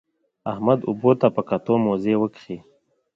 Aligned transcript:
احمد 0.51 0.79
اوبو 0.89 1.11
ته 1.19 1.27
په 1.35 1.41
کتو؛ 1.49 1.73
موزې 1.83 2.15
وکښې. 2.19 2.57